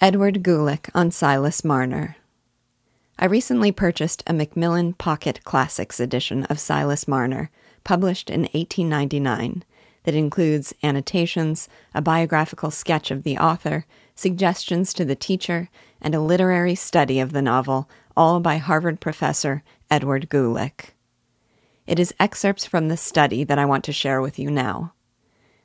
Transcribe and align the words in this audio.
Edward 0.00 0.44
Gulick 0.44 0.88
on 0.94 1.10
Silas 1.10 1.64
Marner. 1.64 2.14
I 3.18 3.24
recently 3.24 3.72
purchased 3.72 4.22
a 4.28 4.32
Macmillan 4.32 4.92
Pocket 4.92 5.42
Classics 5.42 5.98
edition 5.98 6.44
of 6.44 6.60
Silas 6.60 7.08
Marner, 7.08 7.50
published 7.82 8.30
in 8.30 8.42
1899, 8.42 9.64
that 10.04 10.14
includes 10.14 10.72
annotations, 10.84 11.68
a 11.96 12.00
biographical 12.00 12.70
sketch 12.70 13.10
of 13.10 13.24
the 13.24 13.38
author, 13.38 13.86
suggestions 14.14 14.94
to 14.94 15.04
the 15.04 15.16
teacher, 15.16 15.68
and 16.00 16.14
a 16.14 16.20
literary 16.20 16.76
study 16.76 17.18
of 17.18 17.32
the 17.32 17.42
novel, 17.42 17.90
all 18.16 18.38
by 18.38 18.58
Harvard 18.58 19.00
professor 19.00 19.64
Edward 19.90 20.28
Gulick. 20.30 20.90
It 21.88 21.98
is 21.98 22.14
excerpts 22.20 22.64
from 22.64 22.86
the 22.86 22.96
study 22.96 23.42
that 23.42 23.58
I 23.58 23.64
want 23.64 23.82
to 23.86 23.92
share 23.92 24.20
with 24.20 24.38
you 24.38 24.48
now. 24.48 24.92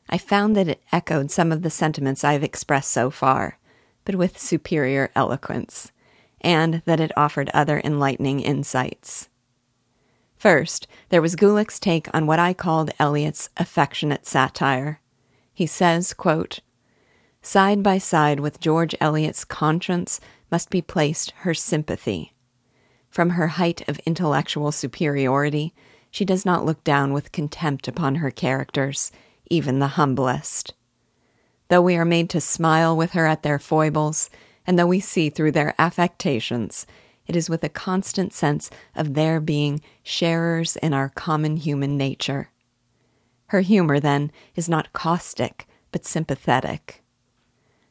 I 0.09 0.18
found 0.18 0.55
that 0.55 0.68
it 0.68 0.81
echoed 0.91 1.29
some 1.29 1.52
of 1.52 1.61
the 1.61 1.70
sentiments 1.70 2.23
I 2.23 2.34
have 2.34 2.43
expressed 2.43 2.89
so 2.89 3.11
far 3.11 3.59
but 4.05 4.15
with 4.15 4.38
superior 4.38 5.09
eloquence, 5.15 5.91
and 6.41 6.82
that 6.86 7.00
it 7.00 7.11
offered 7.18 7.50
other 7.54 7.82
enlightening 7.83 8.39
insights. 8.39 9.29
First, 10.36 10.87
there 11.09 11.21
was 11.21 11.37
Gulick's 11.37 11.79
take 11.79 12.14
on 12.14 12.28
what 12.28 12.39
I 12.39 12.54
called 12.54 12.92
Eliot's 13.00 13.50
affectionate 13.55 14.25
satire. 14.25 15.00
He 15.54 15.65
says, 15.65 16.14
quote, 16.14 16.59
Side 17.42 17.81
by 17.81 17.97
side 17.97 18.39
with 18.39 18.59
George 18.59 18.95
Eliot's 19.00 19.45
conscience 19.45 20.20
must 20.51 20.70
be 20.70 20.81
placed 20.81 21.31
her 21.37 21.54
sympathy. 21.54 22.33
From 23.09 23.31
her 23.31 23.47
height 23.47 23.87
of 23.87 24.00
intellectual 24.06 24.71
superiority, 24.71 25.73
she 26.11 26.25
does 26.25 26.45
not 26.45 26.65
look 26.65 26.83
down 26.83 27.14
with 27.14 27.31
contempt 27.31 27.87
upon 27.87 28.15
her 28.15 28.31
characters, 28.31 29.11
even 29.50 29.79
the 29.79 29.95
humblest 30.00 30.73
though 31.73 31.82
we 31.82 31.95
are 31.95 32.05
made 32.05 32.30
to 32.30 32.39
smile 32.39 32.95
with 32.95 33.13
her 33.13 33.25
at 33.25 33.41
their 33.41 33.58
foibles, 33.58 34.30
and 34.67 34.77
though 34.77 34.86
we 34.86 35.00
see 35.00 35.27
through 35.27 35.52
their 35.52 35.73
affectations, 35.80 36.86
it 37.25 37.36
is 37.36 37.50
with 37.50 37.64
a 37.64 37.67
constant 37.67 38.31
sense 38.31 38.70
of 38.95 39.16
their 39.16 39.39
being 39.39 39.81
sharers 40.03 40.75
in 40.75 40.94
our 40.94 41.09
common 41.09 41.58
human 41.58 41.98
nature. 41.98 42.52
Her 43.48 43.61
humor, 43.61 44.00
then, 44.00 44.31
is 44.56 44.70
not 44.70 44.94
caustic, 44.94 45.66
but 45.92 46.06
sympathetic. 46.06 47.02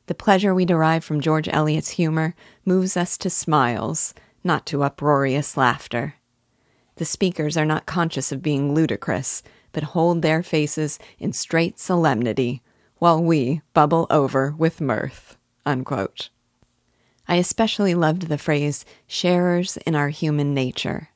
The 0.06 0.14
pleasure 0.14 0.54
we 0.54 0.64
derive 0.64 1.02
from 1.02 1.20
George 1.20 1.48
Eliot's 1.48 1.90
humor 1.90 2.36
moves 2.64 2.96
us 2.96 3.18
to 3.18 3.28
smiles, 3.28 4.14
not 4.44 4.64
to 4.66 4.84
uproarious 4.84 5.56
laughter. 5.56 6.14
The 6.98 7.04
speakers 7.04 7.56
are 7.56 7.66
not 7.66 7.86
conscious 7.86 8.30
of 8.30 8.44
being 8.44 8.76
ludicrous, 8.76 9.42
but 9.72 9.82
hold 9.82 10.22
their 10.22 10.44
faces 10.44 11.00
in 11.18 11.32
straight 11.32 11.80
solemnity 11.80 12.62
while 13.02 13.20
we 13.20 13.60
bubble 13.74 14.06
over 14.10 14.54
with 14.56 14.80
mirth. 14.80 15.36
Unquote. 15.66 16.28
I 17.26 17.34
especially 17.34 17.96
loved 17.96 18.28
the 18.28 18.38
phrase, 18.38 18.84
sharers 19.08 19.76
in 19.78 19.96
our 19.96 20.10
human 20.10 20.54
nature. 20.54 21.08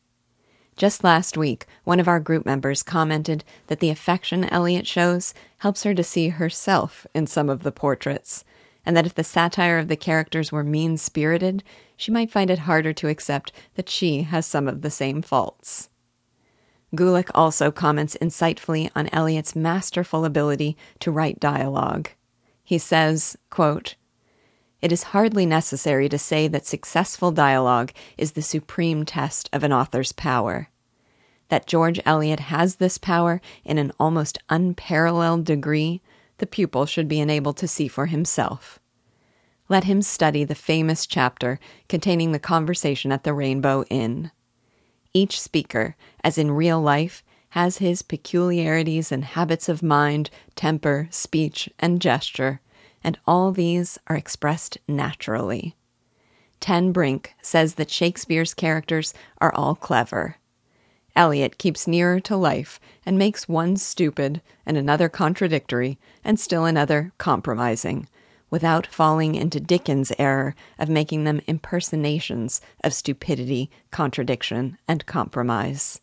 Just 0.76 1.04
last 1.04 1.36
week, 1.36 1.64
one 1.84 2.00
of 2.00 2.08
our 2.08 2.18
group 2.18 2.44
members 2.44 2.82
commented 2.82 3.44
that 3.68 3.78
the 3.78 3.90
affection 3.90 4.42
Eliot 4.46 4.84
shows 4.84 5.32
helps 5.58 5.84
her 5.84 5.94
to 5.94 6.02
see 6.02 6.30
herself 6.30 7.06
in 7.14 7.28
some 7.28 7.48
of 7.48 7.62
the 7.62 7.70
portraits, 7.70 8.44
and 8.84 8.96
that 8.96 9.06
if 9.06 9.14
the 9.14 9.22
satire 9.22 9.78
of 9.78 9.86
the 9.86 9.94
characters 9.94 10.50
were 10.50 10.64
mean 10.64 10.96
spirited, 10.96 11.62
she 11.96 12.10
might 12.10 12.32
find 12.32 12.50
it 12.50 12.58
harder 12.66 12.92
to 12.94 13.06
accept 13.06 13.52
that 13.76 13.88
she 13.88 14.22
has 14.22 14.44
some 14.44 14.66
of 14.66 14.82
the 14.82 14.90
same 14.90 15.22
faults. 15.22 15.88
Gulick 16.94 17.30
also 17.34 17.70
comments 17.70 18.16
insightfully 18.20 18.90
on 18.94 19.08
Eliot's 19.12 19.56
masterful 19.56 20.24
ability 20.24 20.76
to 21.00 21.10
write 21.10 21.40
dialogue. 21.40 22.10
He 22.62 22.78
says, 22.78 23.36
quote, 23.50 23.96
It 24.80 24.92
is 24.92 25.04
hardly 25.14 25.46
necessary 25.46 26.08
to 26.08 26.18
say 26.18 26.48
that 26.48 26.66
successful 26.66 27.32
dialogue 27.32 27.92
is 28.16 28.32
the 28.32 28.42
supreme 28.42 29.04
test 29.04 29.48
of 29.52 29.64
an 29.64 29.72
author's 29.72 30.12
power. 30.12 30.68
That 31.48 31.66
George 31.66 32.00
Eliot 32.04 32.41
has 32.41 32.76
this 32.76 32.98
power 32.98 33.41
in 33.64 33.78
an 33.78 33.92
almost 33.98 34.38
unparalleled 34.48 35.44
degree, 35.44 36.02
the 36.38 36.46
pupil 36.46 36.86
should 36.86 37.08
be 37.08 37.20
enabled 37.20 37.56
to 37.58 37.69
see 37.69 37.88
for 37.88 38.06
himself. 38.06 38.78
Let 39.69 39.84
him 39.84 40.02
study 40.02 40.44
the 40.44 40.54
famous 40.54 41.06
chapter 41.06 41.58
containing 41.88 42.32
the 42.32 42.38
conversation 42.38 43.10
at 43.10 43.25
the 43.25 43.34
Rainbow 43.34 43.84
Inn. 43.91 44.30
Each 45.16 45.41
speaker, 45.41 45.97
as 46.22 46.37
in 46.37 46.50
real 46.50 46.78
life, 46.78 47.25
has 47.56 47.78
his 47.78 48.03
peculiarities 48.03 49.10
and 49.10 49.25
habits 49.25 49.66
of 49.66 49.82
mind, 49.82 50.28
temper, 50.56 51.09
speech, 51.10 51.71
and 51.78 52.03
gesture, 52.03 52.60
and 53.03 53.19
all 53.26 53.50
these 53.50 53.97
are 54.09 54.16
expressed 54.16 54.76
naturally. 54.87 55.75
Ten 56.60 56.93
Brink 56.93 57.32
says 57.41 57.76
that 57.76 57.88
Shakespeare's 57.88 58.53
characters 58.53 59.15
are 59.38 59.55
all 59.55 59.75
clever. 59.75 60.37
Eliot 61.15 61.56
keeps 61.56 61.88
nearer 61.88 62.21
to 62.21 62.37
life 62.37 62.78
and 63.06 63.16
makes 63.16 63.49
one 63.49 63.78
stupid 63.78 64.43
and 64.66 64.76
another 64.76 65.09
contradictory 65.09 65.99
and 66.22 66.38
still 66.38 66.66
another 66.66 67.15
compromising, 67.16 68.06
without 68.56 68.87
falling 68.87 69.34
into 69.34 69.61
Dickens' 69.61 70.11
error 70.19 70.55
of 70.78 70.89
making 70.89 71.25
them 71.25 71.43
impersonations 71.47 72.62
of 72.83 72.94
stupidity, 72.94 73.71
contradiction, 73.91 74.78
and 74.89 75.05
compromise. 75.05 76.00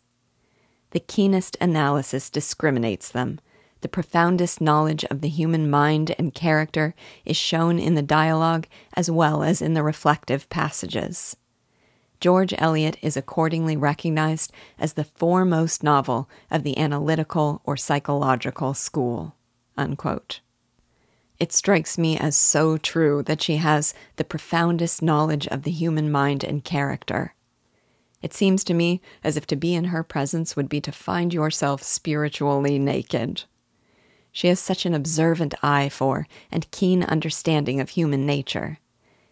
The 0.92 1.00
keenest 1.00 1.56
analysis 1.60 2.30
discriminates 2.30 3.10
them. 3.10 3.40
The 3.80 3.88
profoundest 3.88 4.60
knowledge 4.60 5.04
of 5.06 5.20
the 5.20 5.28
human 5.28 5.68
mind 5.68 6.14
and 6.16 6.32
character 6.32 6.94
is 7.24 7.36
shown 7.36 7.80
in 7.80 7.96
the 7.96 8.02
dialogue 8.02 8.68
as 8.96 9.10
well 9.10 9.42
as 9.42 9.60
in 9.60 9.74
the 9.74 9.82
reflective 9.82 10.48
passages. 10.48 11.36
George 12.20 12.54
Eliot 12.56 12.96
is 13.02 13.16
accordingly 13.16 13.76
recognized 13.76 14.52
as 14.78 14.92
the 14.92 15.02
foremost 15.02 15.82
novel 15.82 16.30
of 16.52 16.62
the 16.62 16.78
analytical 16.78 17.62
or 17.64 17.76
psychological 17.76 18.74
school. 18.74 19.34
Unquote. 19.76 20.38
It 21.44 21.52
strikes 21.52 21.98
me 21.98 22.16
as 22.16 22.38
so 22.38 22.78
true 22.78 23.22
that 23.24 23.42
she 23.42 23.56
has 23.56 23.92
the 24.16 24.24
profoundest 24.24 25.02
knowledge 25.02 25.46
of 25.48 25.62
the 25.62 25.70
human 25.70 26.10
mind 26.10 26.42
and 26.42 26.64
character. 26.64 27.34
It 28.22 28.32
seems 28.32 28.64
to 28.64 28.72
me 28.72 29.02
as 29.22 29.36
if 29.36 29.46
to 29.48 29.54
be 29.54 29.74
in 29.74 29.84
her 29.92 30.02
presence 30.02 30.56
would 30.56 30.70
be 30.70 30.80
to 30.80 30.90
find 30.90 31.34
yourself 31.34 31.82
spiritually 31.82 32.78
naked. 32.78 33.44
She 34.32 34.48
has 34.48 34.58
such 34.58 34.86
an 34.86 34.94
observant 34.94 35.52
eye 35.62 35.90
for 35.90 36.26
and 36.50 36.70
keen 36.70 37.02
understanding 37.04 37.78
of 37.78 37.90
human 37.90 38.24
nature, 38.24 38.78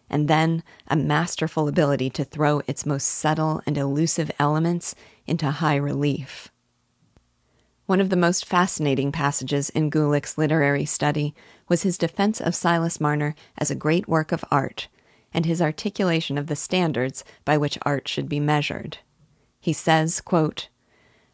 and 0.07 0.27
then 0.27 0.61
a 0.87 0.95
masterful 0.95 1.67
ability 1.67 2.11
to 2.11 2.23
throw 2.23 2.61
its 2.67 2.85
most 2.85 3.07
subtle 3.07 3.59
and 3.65 3.75
elusive 3.75 4.29
elements 4.37 4.93
into 5.25 5.49
high 5.49 5.77
relief. 5.77 6.51
One 7.85 7.99
of 7.99 8.09
the 8.09 8.15
most 8.15 8.45
fascinating 8.45 9.11
passages 9.11 9.69
in 9.71 9.89
Gulick's 9.89 10.37
literary 10.37 10.85
study 10.85 11.35
was 11.73 11.81
his 11.81 11.97
defense 11.97 12.39
of 12.39 12.53
Silas 12.53 13.01
Marner 13.01 13.33
as 13.57 13.71
a 13.71 13.75
great 13.75 14.07
work 14.07 14.31
of 14.31 14.45
art, 14.51 14.89
and 15.33 15.43
his 15.43 15.59
articulation 15.59 16.37
of 16.37 16.45
the 16.45 16.55
standards 16.55 17.23
by 17.45 17.57
which 17.57 17.79
art 17.81 18.07
should 18.07 18.29
be 18.29 18.39
measured. 18.39 18.99
He 19.59 19.73
says, 19.73 20.21
quote, 20.21 20.69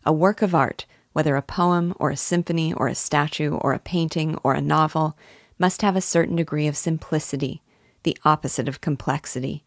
A 0.05 0.13
work 0.13 0.41
of 0.41 0.55
art, 0.55 0.85
whether 1.11 1.35
a 1.35 1.41
poem 1.41 1.93
or 1.99 2.09
a 2.09 2.15
symphony 2.15 2.71
or 2.71 2.87
a 2.87 2.95
statue 2.95 3.55
or 3.55 3.73
a 3.73 3.79
painting 3.79 4.37
or 4.41 4.53
a 4.53 4.61
novel, 4.61 5.17
must 5.57 5.81
have 5.81 5.97
a 5.97 6.11
certain 6.15 6.37
degree 6.37 6.67
of 6.67 6.77
simplicity, 6.77 7.61
the 8.03 8.17
opposite 8.23 8.69
of 8.69 8.79
complexity. 8.79 9.65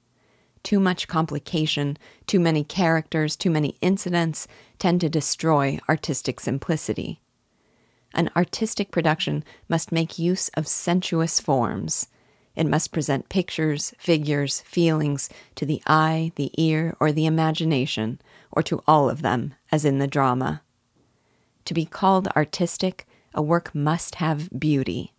Too 0.62 0.80
much 0.80 1.06
complication, 1.06 1.98
too 2.26 2.40
many 2.40 2.64
characters, 2.64 3.36
too 3.36 3.50
many 3.50 3.76
incidents 3.82 4.48
tend 4.78 5.02
to 5.02 5.10
destroy 5.10 5.78
artistic 5.86 6.40
simplicity. 6.40 7.20
An 8.14 8.30
artistic 8.36 8.90
production 8.90 9.44
must 9.68 9.92
make 9.92 10.18
use 10.18 10.48
of 10.50 10.68
sensuous 10.68 11.40
forms. 11.40 12.08
It 12.54 12.66
must 12.66 12.92
present 12.92 13.30
pictures, 13.30 13.94
figures, 13.98 14.60
feelings 14.60 15.30
to 15.54 15.64
the 15.64 15.82
eye, 15.86 16.32
the 16.36 16.50
ear, 16.62 16.94
or 17.00 17.10
the 17.10 17.26
imagination, 17.26 18.20
or 18.50 18.62
to 18.64 18.82
all 18.86 19.08
of 19.08 19.22
them, 19.22 19.54
as 19.70 19.84
in 19.84 19.98
the 19.98 20.06
drama. 20.06 20.62
To 21.64 21.74
be 21.74 21.86
called 21.86 22.28
artistic, 22.36 23.06
a 23.34 23.40
work 23.40 23.74
must 23.74 24.16
have 24.16 24.50
beauty. 24.58 25.14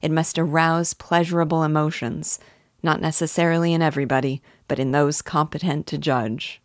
It 0.00 0.10
must 0.10 0.38
arouse 0.38 0.94
pleasurable 0.94 1.62
emotions, 1.62 2.38
not 2.82 3.02
necessarily 3.02 3.74
in 3.74 3.82
everybody, 3.82 4.40
but 4.66 4.78
in 4.78 4.92
those 4.92 5.20
competent 5.20 5.86
to 5.88 5.98
judge. 5.98 6.62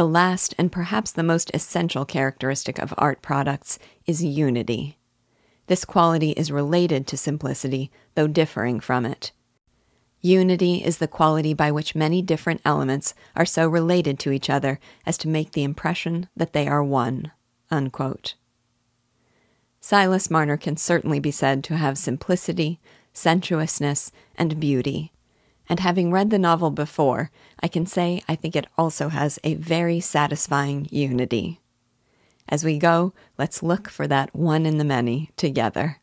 The 0.00 0.06
last 0.06 0.54
and 0.56 0.72
perhaps 0.72 1.12
the 1.12 1.22
most 1.22 1.50
essential 1.52 2.06
characteristic 2.06 2.78
of 2.78 2.94
art 2.96 3.20
products 3.20 3.78
is 4.06 4.24
unity. 4.24 4.96
This 5.66 5.84
quality 5.84 6.30
is 6.30 6.50
related 6.50 7.06
to 7.08 7.18
simplicity, 7.18 7.90
though 8.14 8.26
differing 8.26 8.80
from 8.80 9.04
it. 9.04 9.32
Unity 10.22 10.82
is 10.82 10.96
the 10.96 11.06
quality 11.06 11.52
by 11.52 11.70
which 11.70 11.94
many 11.94 12.22
different 12.22 12.62
elements 12.64 13.12
are 13.36 13.44
so 13.44 13.68
related 13.68 14.18
to 14.20 14.32
each 14.32 14.48
other 14.48 14.80
as 15.04 15.18
to 15.18 15.28
make 15.28 15.52
the 15.52 15.64
impression 15.64 16.30
that 16.34 16.54
they 16.54 16.66
are 16.66 16.82
one. 16.82 17.32
Unquote. 17.70 18.36
Silas 19.82 20.30
Marner 20.30 20.56
can 20.56 20.78
certainly 20.78 21.20
be 21.20 21.30
said 21.30 21.62
to 21.64 21.76
have 21.76 21.98
simplicity, 21.98 22.80
sensuousness, 23.12 24.12
and 24.34 24.58
beauty, 24.58 25.12
and 25.70 25.78
having 25.78 26.10
read 26.10 26.30
the 26.30 26.38
novel 26.38 26.72
before, 26.72 27.30
I 27.62 27.68
can 27.68 27.86
say 27.86 28.22
I 28.28 28.34
think 28.34 28.56
it 28.56 28.66
also 28.76 29.08
has 29.08 29.38
a 29.44 29.54
very 29.54 30.00
satisfying 30.00 30.88
unity. 30.90 31.60
As 32.48 32.64
we 32.64 32.76
go, 32.76 33.14
let's 33.38 33.62
look 33.62 33.88
for 33.88 34.08
that 34.08 34.34
one 34.34 34.66
in 34.66 34.78
the 34.78 34.84
many 34.84 35.30
together. 35.36 35.98